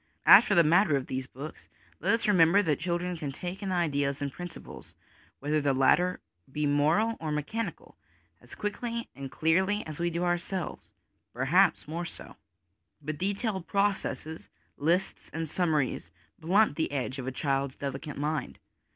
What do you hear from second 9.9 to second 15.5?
we do ourselves (perhaps more so); but detailed pro cesses, lists and